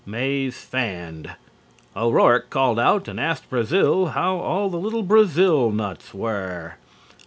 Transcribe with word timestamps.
Mays 0.03 0.59
fanned. 0.65 1.29
O'Rourke 1.95 2.49
called 2.49 2.79
out 2.79 3.07
and 3.07 3.19
asked 3.19 3.47
Brazill 3.51 4.13
how 4.13 4.37
all 4.37 4.71
the 4.71 4.79
little 4.79 5.03
brazil 5.03 5.69
nuts 5.69 6.11
were. 6.11 6.77